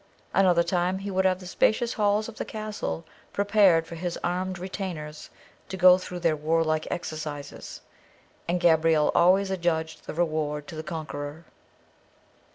[0.33, 4.57] Another time he would have the spacious halls of the castle prepared for his armed
[4.57, 5.29] retainers
[5.69, 7.81] to go through their warlike exercises,
[8.47, 11.45] and Gabrielle always adjudged the reward to the conqueror.